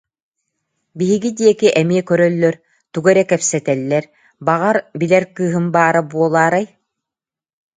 [0.99, 2.55] Биһиги диэки эмиэ көрөллөр,
[2.93, 4.05] тугу эрэ кэпсэтэллэр,
[4.45, 6.65] баҕар, билэр кыыһым баара буолаарай